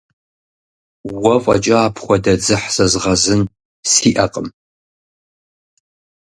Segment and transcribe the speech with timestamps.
[1.21, 3.41] Уэ фӀэкӀа апхуэдэ дзыхь зэзгъэзын
[3.91, 4.47] сиӀэкъым.